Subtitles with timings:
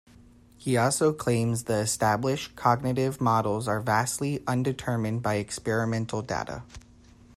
[0.57, 6.63] He also claims the established cognitive models are vastly underdetermined by experimental data.